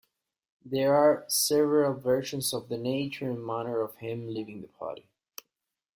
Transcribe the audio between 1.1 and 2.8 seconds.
several versions of the